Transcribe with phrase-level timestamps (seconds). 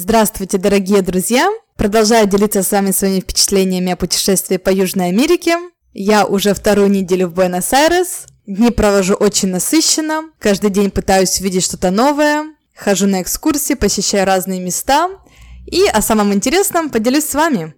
[0.00, 1.50] Здравствуйте, дорогие друзья!
[1.76, 5.56] Продолжаю делиться с вами своими впечатлениями о путешествии по Южной Америке.
[5.92, 8.28] Я уже вторую неделю в Буэнос-Айрес.
[8.46, 10.30] Дни провожу очень насыщенно.
[10.38, 12.44] Каждый день пытаюсь увидеть что-то новое.
[12.76, 15.10] Хожу на экскурсии, посещаю разные места.
[15.66, 17.74] И о самом интересном поделюсь с вами.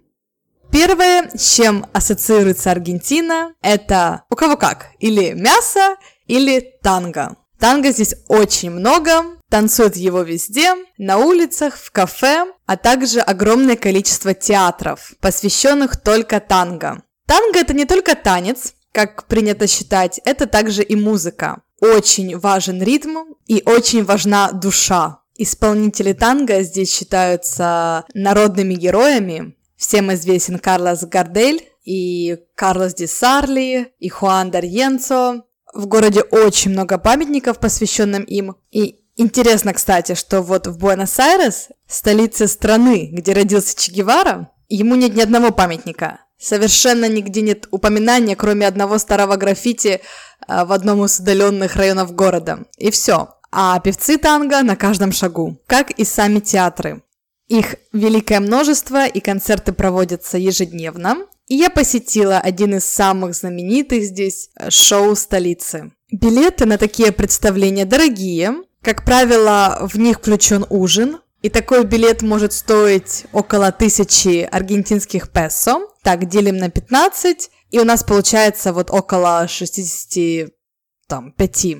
[0.71, 5.95] Первое, с чем ассоциируется Аргентина, это у кого как, или мясо,
[6.27, 7.35] или танго.
[7.61, 14.33] Танго здесь очень много, танцуют его везде, на улицах, в кафе, а также огромное количество
[14.33, 17.03] театров, посвященных только танго.
[17.27, 21.61] Танго это не только танец, как принято считать, это также и музыка.
[21.79, 25.19] Очень важен ритм и очень важна душа.
[25.37, 29.55] Исполнители танго здесь считаются народными героями.
[29.77, 35.43] Всем известен Карлос Гардель и Карлос Ди Сарли, и Хуан Дарьенцо,
[35.73, 38.55] в городе очень много памятников, посвященным им.
[38.71, 45.15] И интересно, кстати, что вот в Буэнос-Айрес, столице страны, где родился Че Гевара, ему нет
[45.15, 46.19] ни одного памятника.
[46.39, 50.01] Совершенно нигде нет упоминания, кроме одного старого граффити
[50.47, 52.65] а, в одном из удаленных районов города.
[52.77, 53.29] И все.
[53.51, 57.03] А певцы танго на каждом шагу, как и сами театры.
[57.47, 61.17] Их великое множество, и концерты проводятся ежедневно.
[61.51, 65.91] И я посетила один из самых знаменитых здесь э, шоу столицы.
[66.09, 68.53] Билеты на такие представления дорогие.
[68.81, 71.19] Как правило, в них включен ужин.
[71.41, 75.81] И такой билет может стоить около тысячи аргентинских песо.
[76.03, 77.49] Так, делим на 15.
[77.71, 81.77] И у нас получается вот около 65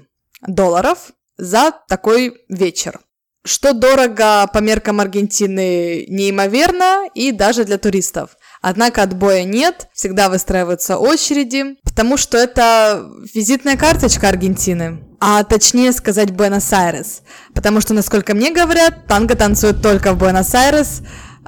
[0.47, 3.00] долларов за такой вечер
[3.44, 8.38] что дорого по меркам Аргентины неимоверно и даже для туристов.
[8.62, 15.03] Однако отбоя нет, всегда выстраиваются очереди, потому что это визитная карточка Аргентины.
[15.19, 17.22] А точнее сказать Буэнос-Айрес.
[17.53, 21.02] Потому что, насколько мне говорят, танго танцует только в Буэнос-Айрес,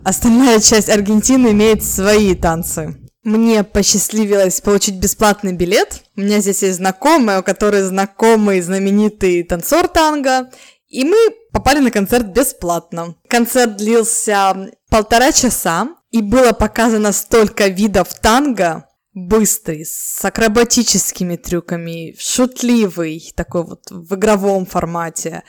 [0.03, 2.97] остальная часть Аргентины имеет свои танцы.
[3.23, 6.01] Мне посчастливилось получить бесплатный билет.
[6.17, 10.49] У меня здесь есть знакомые, у которой знакомый знаменитый танцор танго,
[10.89, 11.17] и мы
[11.51, 13.15] попали на концерт бесплатно.
[13.29, 23.33] Концерт длился полтора часа, и было показано столько видов танго, быстрый, с акробатическими трюками, шутливый,
[23.35, 25.43] такой вот в игровом формате.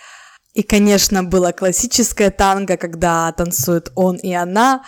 [0.55, 4.85] И, конечно, было классическое танго, когда танцует он и она,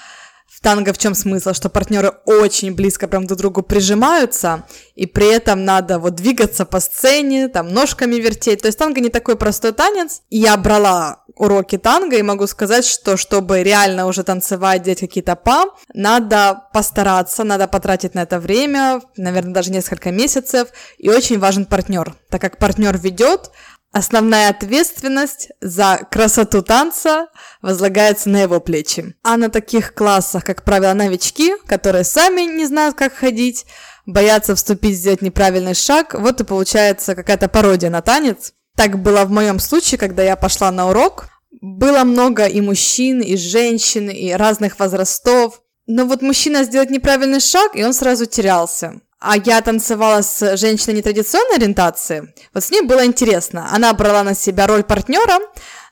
[0.57, 1.53] в танго в чем смысл?
[1.53, 6.65] Что партнеры очень близко прям друг к другу прижимаются, и при этом надо вот двигаться
[6.65, 8.63] по сцене, там ножками вертеть.
[8.63, 10.23] То есть танго не такой простой танец.
[10.31, 15.37] И я брала уроки танго и могу сказать, что чтобы реально уже танцевать, делать какие-то
[15.37, 21.67] па, надо постараться, надо потратить на это время, наверное, даже несколько месяцев, и очень важен
[21.67, 23.51] партнер, так как партнер ведет,
[23.97, 27.29] Основная ответственность за красоту танца
[27.63, 29.15] возлагается на его плечи.
[29.23, 33.65] А на таких классах, как правило, новички, которые сами не знают, как ходить,
[34.05, 38.53] боятся вступить, сделать неправильный шаг, вот и получается какая-то пародия на танец.
[38.77, 41.29] Так было в моем случае, когда я пошла на урок.
[41.63, 45.63] Было много и мужчин, и женщин, и разных возрастов.
[45.87, 50.99] Но вот мужчина сделает неправильный шаг, и он сразу терялся а я танцевала с женщиной
[50.99, 53.69] нетрадиционной ориентации, вот с ней было интересно.
[53.73, 55.39] Она брала на себя роль партнера,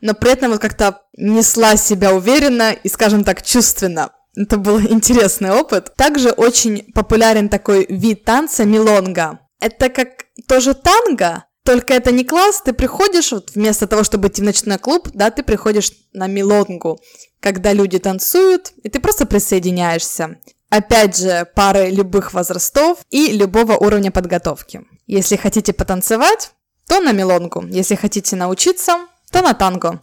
[0.01, 4.11] но при этом вот как-то несла себя уверенно и, скажем так, чувственно.
[4.37, 5.95] Это был интересный опыт.
[5.97, 9.41] Также очень популярен такой вид танца милонга.
[9.61, 14.43] Это как тоже танго, только это не класс, ты приходишь, вот вместо того, чтобы идти
[14.43, 17.01] в ночной клуб, да, ты приходишь на милонгу,
[17.41, 20.39] когда люди танцуют, и ты просто присоединяешься.
[20.71, 24.83] Опять же, пары любых возрастов и любого уровня подготовки.
[25.07, 26.53] Если хотите потанцевать,
[26.89, 27.65] то на мелонгу.
[27.67, 30.01] Если хотите научиться, то на танго.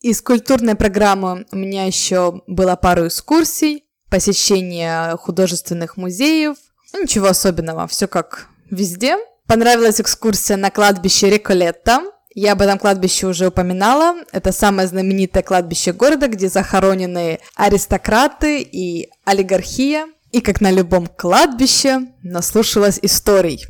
[0.00, 6.56] Из культурной программы у меня еще было пару экскурсий, посещение художественных музеев.
[6.92, 9.16] Ну, ничего особенного, все как везде.
[9.46, 12.02] Понравилась экскурсия на кладбище Реколетта.
[12.34, 14.16] Я об этом кладбище уже упоминала.
[14.32, 20.08] Это самое знаменитое кладбище города, где захоронены аристократы и олигархия.
[20.32, 23.64] И как на любом кладбище, наслушалась историй.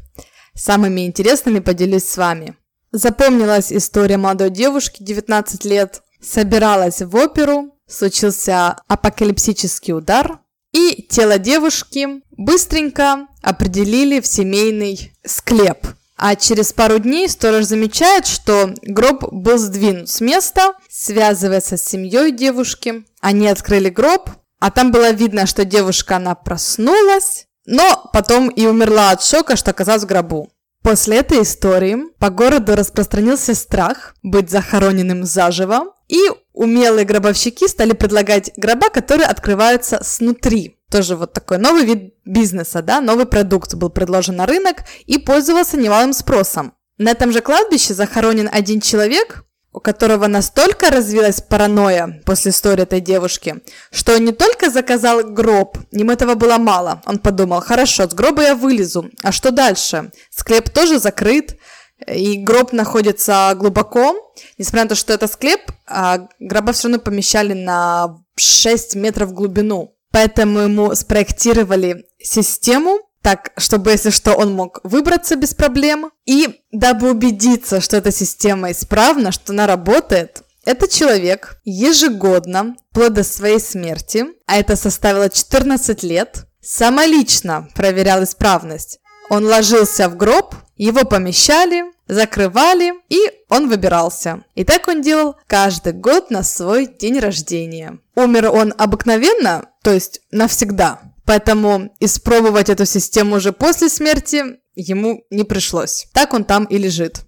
[0.55, 2.57] Самыми интересными поделюсь с вами.
[2.91, 10.39] Запомнилась история молодой девушки, 19 лет, собиралась в оперу, случился апокалипсический удар,
[10.73, 18.75] и тело девушки быстренько определили в семейный склеп– а через пару дней сторож замечает, что
[18.83, 23.05] гроб был сдвинут с места, связывается с семьей девушки.
[23.21, 24.31] Они открыли гроб,
[24.61, 29.73] а там было видно, что девушка, она проснулась, но потом и умерла от шока, что
[29.73, 30.51] оказалась в гробу.
[30.83, 36.21] После этой истории по городу распространился страх быть захороненным заживо, и
[36.53, 40.77] умелые гробовщики стали предлагать гроба, которые открываются снутри.
[40.95, 45.77] Тоже вот такой новый вид бизнеса, да, новый продукт был предложен на рынок и пользовался
[45.77, 46.73] немалым спросом.
[46.99, 49.43] На этом же кладбище захоронен один человек,
[49.73, 53.57] у которого настолько развилась паранойя после истории этой девушки,
[53.91, 57.03] что он не только заказал гроб, ему этого было мало.
[57.07, 60.13] Он подумал, хорошо, с гроба я вылезу, а что дальше?
[60.31, 61.59] Склеп тоже закрыт,
[62.07, 64.15] и гроб находится глубоко.
[64.59, 69.35] Несмотря на то, что это склеп, а гроба все равно помещали на 6 метров в
[69.35, 69.91] глубину.
[70.15, 76.13] Поэтому ему спроектировали систему, так, чтобы, если что, он мог выбраться без проблем.
[76.25, 83.25] И дабы убедиться, что эта система исправна, что она работает, этот человек ежегодно, вплоть до
[83.25, 89.01] своей смерти, а это составило 14 лет, самолично проверял исправность.
[89.31, 94.45] Он ложился в гроб, его помещали, закрывали, и он выбирался.
[94.55, 97.99] И так он делал каждый год на свой день рождения.
[98.15, 105.45] Умер он обыкновенно, то есть навсегда, Поэтому испробовать эту систему уже после смерти ему не
[105.45, 106.07] пришлось.
[106.13, 107.23] Так он там и лежит.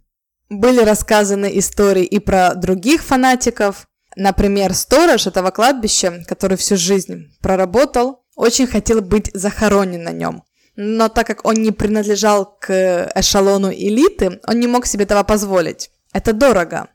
[0.48, 3.86] Были рассказаны истории и про других фанатиков.
[4.14, 10.44] Например, сторож этого кладбища, который всю жизнь проработал, очень хотел быть захоронен на нем.
[10.76, 15.90] Но так как он не принадлежал к эшелону элиты, он не мог себе этого позволить.
[16.12, 16.88] Это дорого.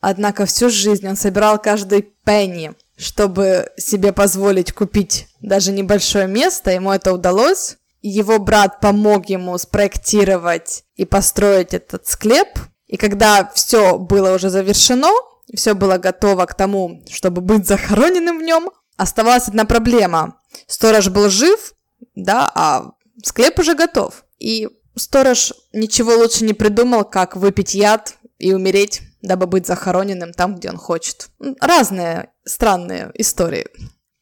[0.00, 6.92] Однако всю жизнь он собирал каждый пенни, чтобы себе позволить купить даже небольшое место, ему
[6.92, 7.76] это удалось.
[8.02, 12.48] Его брат помог ему спроектировать и построить этот склеп.
[12.86, 15.10] И когда все было уже завершено,
[15.54, 20.40] все было готово к тому, чтобы быть захороненным в нем, оставалась одна проблема.
[20.66, 21.74] Сторож был жив,
[22.14, 22.92] да, а
[23.22, 24.24] склеп уже готов.
[24.38, 30.54] И сторож ничего лучше не придумал, как выпить яд и умереть дабы быть захороненным там,
[30.54, 31.28] где он хочет.
[31.60, 33.66] Разные странные истории.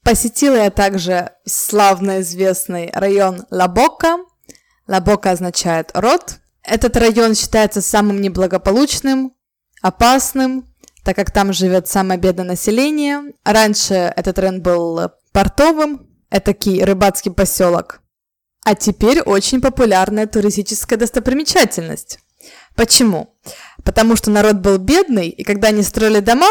[0.03, 4.19] Посетила я также славно известный район Лабока.
[4.87, 6.37] Лабока означает род.
[6.63, 9.35] Этот район считается самым неблагополучным,
[9.83, 10.75] опасным,
[11.05, 13.33] так как там живет самое бедное население.
[13.45, 18.01] Раньше этот район был портовым, этакий рыбацкий поселок.
[18.65, 22.19] А теперь очень популярная туристическая достопримечательность.
[22.75, 23.35] Почему?
[23.85, 26.49] Потому что народ был бедный, и когда они строили дома,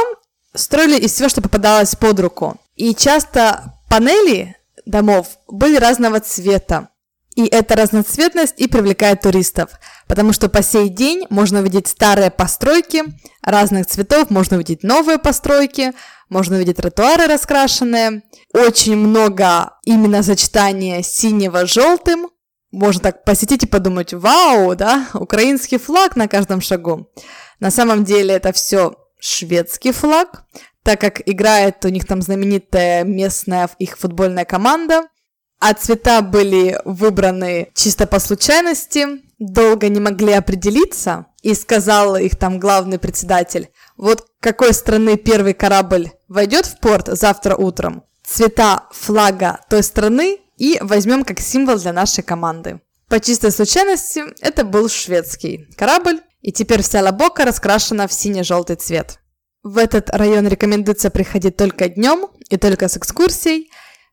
[0.53, 2.57] строили из всего, что попадалось под руку.
[2.75, 4.55] И часто панели
[4.85, 6.89] домов были разного цвета.
[7.35, 9.71] И эта разноцветность и привлекает туристов,
[10.07, 13.03] потому что по сей день можно увидеть старые постройки
[13.41, 15.93] разных цветов, можно увидеть новые постройки,
[16.33, 18.23] можно увидеть тротуары раскрашенные.
[18.53, 22.29] Очень много именно сочетания синего с желтым,
[22.71, 27.07] можно так посетить и подумать, вау, да, украинский флаг на каждом шагу.
[27.59, 30.45] На самом деле это все шведский флаг,
[30.81, 35.03] так как играет у них там знаменитая местная их футбольная команда.
[35.59, 39.07] А цвета были выбраны чисто по случайности,
[39.51, 46.09] долго не могли определиться, и сказал их там главный председатель, вот какой страны первый корабль
[46.27, 52.23] войдет в порт завтра утром, цвета флага той страны и возьмем как символ для нашей
[52.23, 52.81] команды.
[53.09, 59.19] По чистой случайности это был шведский корабль, и теперь вся Лабока раскрашена в сине-желтый цвет.
[59.61, 63.69] В этот район рекомендуется приходить только днем и только с экскурсией,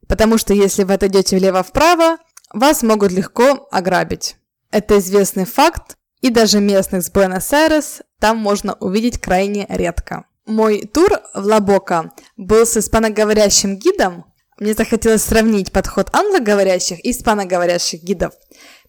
[0.06, 2.18] потому что если вы отойдете влево-вправо,
[2.52, 4.36] вас могут легко ограбить.
[4.70, 10.26] Это известный факт, и даже местных с Буэнос-Айрес там можно увидеть крайне редко.
[10.46, 14.24] Мой тур в Лабока был с испаноговорящим гидом,
[14.60, 18.34] мне захотелось сравнить подход англоговорящих и испаноговорящих гидов.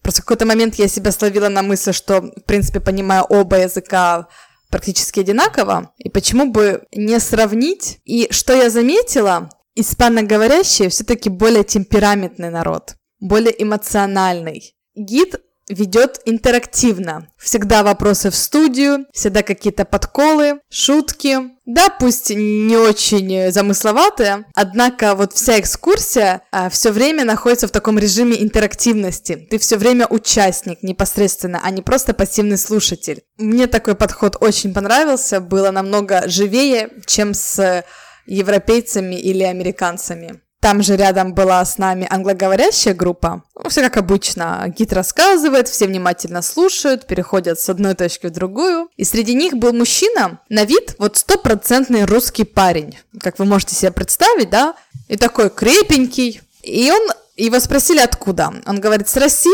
[0.02, 4.28] Просто в какой-то момент я себя словила на мысли, что, в принципе, понимаю оба языка
[4.68, 8.00] практически одинаково, и почему бы не сравнить?
[8.04, 14.76] И что я заметила, испаноговорящие все-таки более темпераментный народ, более эмоциональный.
[14.94, 15.36] Гид
[15.68, 17.28] ведет интерактивно.
[17.38, 21.38] Всегда вопросы в студию, всегда какие-то подколы, шутки.
[21.64, 27.98] Да, пусть не очень замысловатые, однако вот вся экскурсия а, все время находится в таком
[27.98, 29.46] режиме интерактивности.
[29.48, 33.22] Ты все время участник непосредственно, а не просто пассивный слушатель.
[33.38, 37.84] Мне такой подход очень понравился, было намного живее, чем с
[38.26, 40.40] европейцами или американцами.
[40.62, 43.42] Там же рядом была с нами англоговорящая группа.
[43.60, 44.64] Ну, все как обычно.
[44.68, 48.88] Гид рассказывает, все внимательно слушают, переходят с одной точки в другую.
[48.96, 52.96] И среди них был мужчина, на вид вот стопроцентный русский парень.
[53.18, 54.76] Как вы можете себе представить, да?
[55.08, 56.40] И такой крепенький.
[56.62, 58.54] И он, его спросили, откуда.
[58.64, 59.52] Он говорит, с России,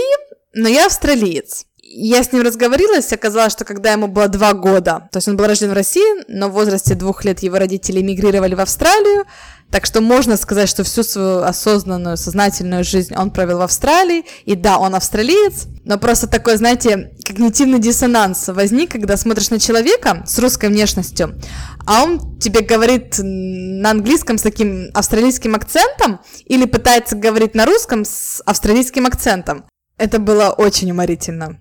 [0.53, 1.65] но я австралиец.
[1.91, 5.47] Я с ним разговорилась, оказалось, что когда ему было два года, то есть он был
[5.47, 9.25] рожден в России, но в возрасте двух лет его родители эмигрировали в Австралию,
[9.71, 14.55] так что можно сказать, что всю свою осознанную, сознательную жизнь он провел в Австралии, и
[14.55, 20.39] да, он австралиец, но просто такой, знаете, когнитивный диссонанс возник, когда смотришь на человека с
[20.39, 21.41] русской внешностью,
[21.87, 28.05] а он тебе говорит на английском с таким австралийским акцентом или пытается говорить на русском
[28.05, 29.65] с австралийским акцентом.
[29.97, 31.61] Это было очень уморительно.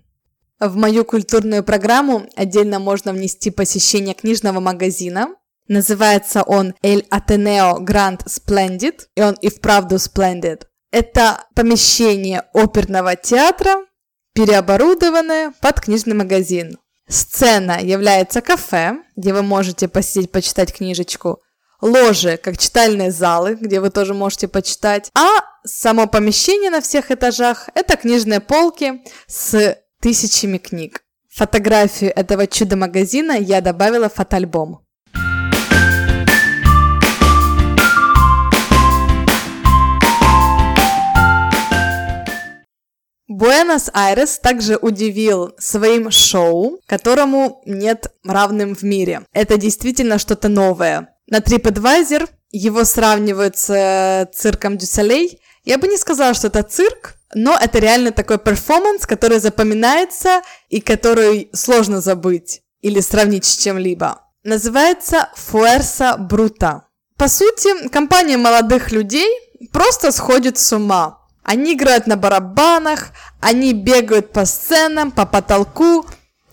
[0.59, 5.35] В мою культурную программу отдельно можно внести посещение книжного магазина,
[5.67, 10.61] Называется он El Ateneo Grand Splendid, и он и вправду splendid.
[10.91, 13.85] Это помещение оперного театра,
[14.33, 16.77] переоборудованное под книжный магазин.
[17.09, 21.41] Сцена является кафе, где вы можете посидеть, почитать книжечку.
[21.81, 25.11] Ложи, как читальные залы, где вы тоже можете почитать.
[25.13, 25.27] А
[25.65, 31.03] само помещение на всех этажах– это книжные полки с тысячами книг.
[31.29, 34.87] Фотографию этого чудо-магазина я добавила в фотоальбом.
[43.27, 49.27] Буэнос-Айрес также удивил своим шоу, которому нет равным в мире.
[49.31, 51.09] Это действительно что-то новое.
[51.27, 55.39] На TripAdvisor его сравнивают с э, цирком дю Солей.
[55.65, 60.79] Я бы не сказала, что это цирк, но это реально такой перформанс, который запоминается и
[60.79, 64.21] который сложно забыть или сравнить с чем-либо.
[64.43, 66.81] Называется Fuerza Bruta.
[67.17, 69.27] По сути, компания молодых людей
[69.71, 71.19] просто сходит с ума.
[71.43, 73.09] Они играют на барабанах,
[73.41, 76.05] они бегают по сценам, по потолку,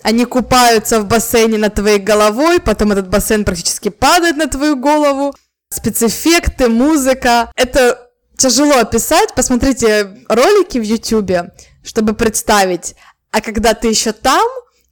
[0.03, 5.35] они купаются в бассейне над твоей головой, потом этот бассейн практически падает на твою голову.
[5.71, 7.51] Спецэффекты, музыка.
[7.57, 8.04] Это
[8.37, 9.35] тяжело описать.
[9.35, 12.95] Посмотрите ролики в Ютубе, чтобы представить.
[13.31, 14.47] А когда ты еще там,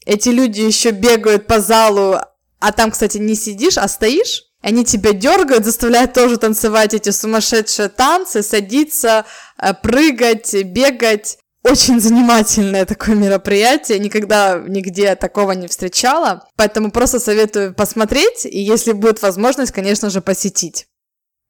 [0.05, 2.19] эти люди еще бегают по залу,
[2.59, 7.89] а там, кстати, не сидишь, а стоишь, они тебя дергают, заставляют тоже танцевать эти сумасшедшие
[7.89, 9.27] танцы, садиться,
[9.59, 11.39] э, прыгать, бегать.
[11.65, 18.93] Очень занимательное такое мероприятие, никогда нигде такого не встречала, поэтому просто советую посмотреть, и если
[18.93, 20.87] будет возможность, конечно же, посетить.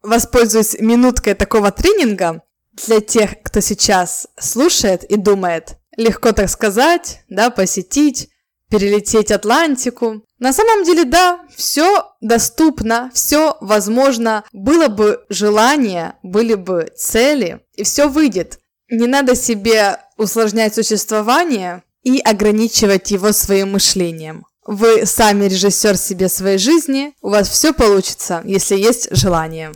[0.02, 2.42] Воспользуюсь минуткой такого тренинга
[2.86, 8.28] для тех, кто сейчас слушает и думает, легко так сказать, да, посетить,
[8.68, 10.24] перелететь Атлантику.
[10.38, 17.84] На самом деле, да, все доступно, все возможно, было бы желание, были бы цели, и
[17.84, 18.58] все выйдет.
[18.90, 24.46] Не надо себе усложнять существование и ограничивать его своим мышлением.
[24.64, 29.72] Вы сами режиссер себе своей жизни, у вас все получится, если есть желание.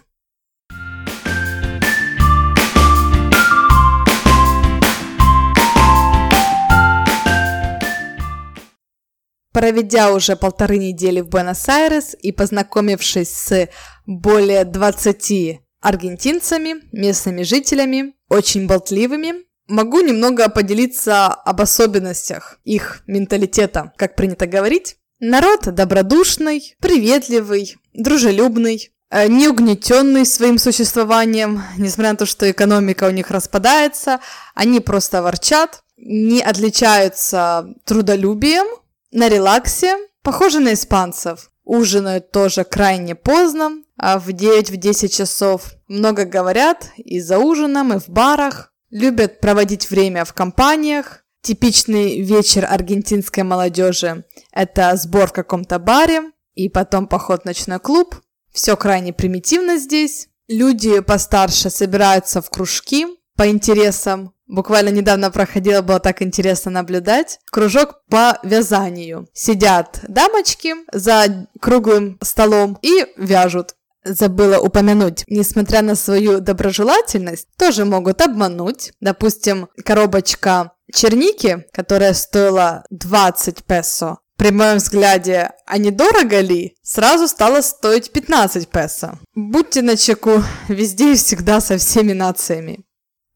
[9.57, 13.69] Проведя уже полторы недели в Буэнос-Айрес и познакомившись с
[14.05, 19.33] более 20 аргентинцами, местными жителями, очень болтливыми,
[19.67, 24.97] могу немного поделиться об особенностях их менталитета, как принято говорить.
[25.21, 33.11] Народ добродушный, приветливый, дружелюбный, э, не угнетенный своим существованием, несмотря на то, что экономика у
[33.11, 34.21] них распадается,
[34.55, 38.67] они просто ворчат, не отличаются трудолюбием,
[39.11, 41.51] на релаксе, похожи на испанцев.
[41.65, 45.73] Ужинают тоже крайне поздно, а в 9-10 часов.
[45.89, 48.73] Много говорят и за ужином, и в барах.
[48.91, 51.25] Любят проводить время в компаниях.
[51.43, 58.17] Типичный вечер аргентинской молодежи– это сбор в каком-то баре и потом поход в ночной клуб.
[58.53, 60.29] Все крайне примитивно здесь.
[60.49, 67.41] Люди постарше собираются в кружки по интересам, Буквально недавно проходила, было так интересно наблюдать.
[67.50, 69.29] Кружок по вязанию.
[69.33, 73.75] Сидят дамочки за круглым столом и вяжут.
[74.05, 78.93] Забыла упомянуть, несмотря на свою доброжелательность, тоже могут обмануть.
[79.00, 87.62] Допустим, коробочка черники, которая стоила 20 песо, при моем взгляде, а недорого ли, сразу стало
[87.62, 89.19] стоить 15 песо.
[89.35, 92.86] Будьте начеку везде и всегда со всеми нациями.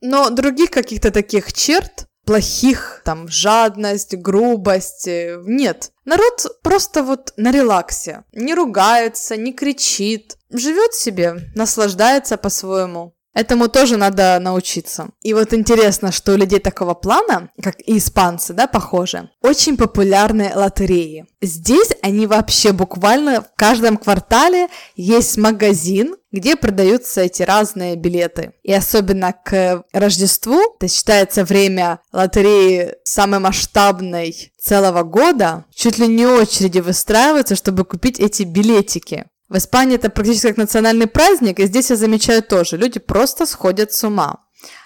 [0.01, 5.93] Но других каких-то таких черт, плохих, там, жадность, грубость, э, нет.
[6.05, 8.25] Народ просто вот на релаксе.
[8.33, 13.15] Не ругается, не кричит, живет себе, наслаждается по-своему.
[13.33, 15.11] Этому тоже надо научиться.
[15.23, 20.53] И вот интересно, что у людей такого плана, как и испанцы, да, похоже, очень популярны
[20.55, 21.27] лотереи.
[21.41, 28.53] Здесь они вообще буквально в каждом квартале есть магазин, где продаются эти разные билеты.
[28.63, 36.27] И особенно к Рождеству, это считается время лотереи самой масштабной целого года, чуть ли не
[36.27, 39.27] очереди выстраиваются, чтобы купить эти билетики.
[39.51, 43.93] В Испании это практически как национальный праздник, и здесь я замечаю тоже, люди просто сходят
[43.93, 44.45] с ума.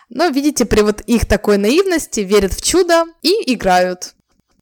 [0.09, 4.15] Но, видите, при вот их такой наивности верят в чудо и играют.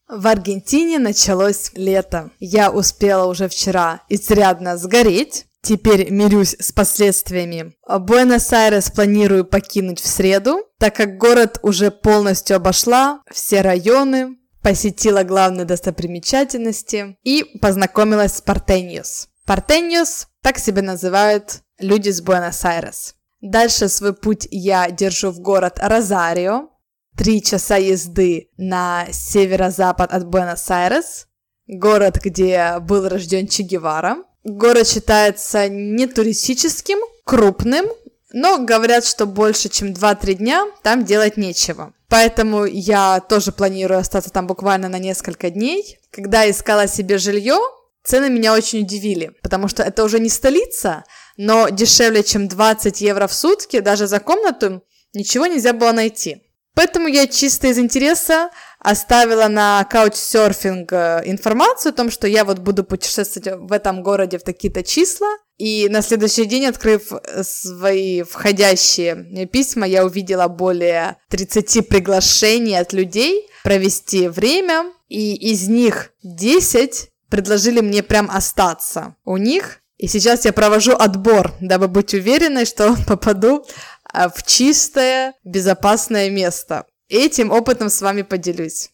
[0.09, 2.31] В Аргентине началось лето.
[2.41, 5.47] Я успела уже вчера изрядно сгореть.
[5.63, 7.75] Теперь мирюсь с последствиями.
[7.89, 15.65] Буэнос-Айрес планирую покинуть в среду, так как город уже полностью обошла, все районы, посетила главные
[15.65, 19.29] достопримечательности и познакомилась с Портеньос.
[19.47, 23.15] Портеньос так себя называют люди с Буэнос-Айрес.
[23.41, 26.69] Дальше свой путь я держу в город Розарио,
[27.17, 31.27] три часа езды на северо-запад от Буэнос-Айрес,
[31.67, 34.19] город, где был рожден Че Гевара.
[34.45, 37.87] Город считается не туристическим, крупным,
[38.33, 41.93] но говорят, что больше, чем 2-3 дня там делать нечего.
[42.09, 45.99] Поэтому я тоже планирую остаться там буквально на несколько дней.
[46.11, 47.59] Когда искала себе жилье,
[48.05, 51.05] Цены меня очень удивили, потому что это уже не столица,
[51.37, 54.83] но дешевле, чем 20 евро в сутки, даже за комнату,
[55.13, 56.43] ничего нельзя было найти.
[56.75, 62.61] Поэтому я чисто из интереса оставила на Couchsurfing э, информацию о том, что я вот
[62.61, 65.29] буду путешествовать в этом городе в такие-то числа.
[65.59, 72.95] И на следующий день, открыв э, свои входящие письма, я увидела более 30 приглашений от
[72.95, 74.87] людей провести время.
[75.09, 79.79] И из них 10 предложили мне прям остаться у них.
[79.97, 83.65] И сейчас я провожу отбор, дабы быть уверенной, что попаду
[84.05, 86.85] а, в чистое, безопасное место.
[87.09, 88.91] Этим опытом с вами поделюсь.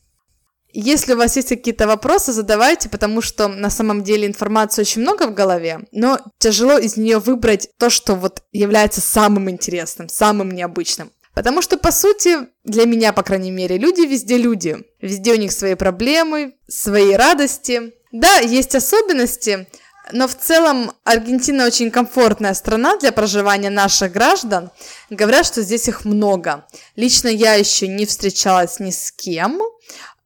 [0.72, 5.26] Если у вас есть какие-то вопросы, задавайте, потому что на самом деле информации очень много
[5.26, 11.10] в голове, но тяжело из нее выбрать то, что вот является самым интересным, самым необычным.
[11.34, 14.76] Потому что, по сути, для меня, по крайней мере, люди везде люди.
[15.00, 19.66] Везде у них свои проблемы, свои радости, да, есть особенности,
[20.12, 24.70] но в целом Аргентина очень комфортная страна для проживания наших граждан.
[25.10, 26.66] Говорят, что здесь их много.
[26.96, 29.60] Лично я еще не встречалась ни с кем,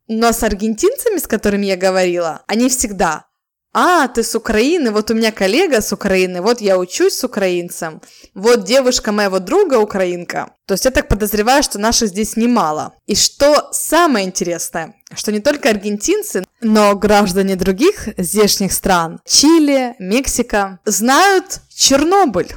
[0.06, 3.26] но с аргентинцами, с которыми я говорила, они всегда
[3.72, 8.02] а, ты с Украины, вот у меня коллега с Украины, вот я учусь с украинцем,
[8.34, 10.50] вот девушка моего друга украинка.
[10.66, 12.94] То есть я так подозреваю, что наших здесь немало.
[13.06, 20.78] И что самое интересное, что не только аргентинцы, но граждане других здешних стран, Чили, Мексика,
[20.84, 22.54] знают Чернобыль.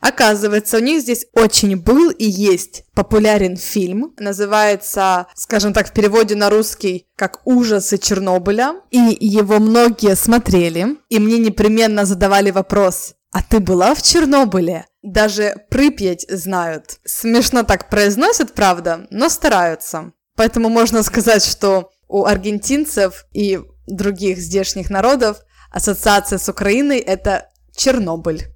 [0.00, 6.34] Оказывается, у них здесь очень был и есть популярен фильм, называется, скажем так, в переводе
[6.34, 13.42] на русский, как «Ужасы Чернобыля», и его многие смотрели, и мне непременно задавали вопрос, а
[13.42, 14.86] ты была в Чернобыле?
[15.02, 16.98] Даже Припять знают.
[17.04, 20.12] Смешно так произносят, правда, но стараются.
[20.36, 28.55] Поэтому можно сказать, что у аргентинцев и других здешних народов ассоциация с Украиной– это Чернобыль.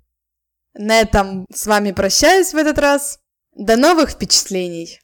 [0.75, 3.19] На этом с вами прощаюсь в этот раз.
[3.55, 5.01] До новых впечатлений!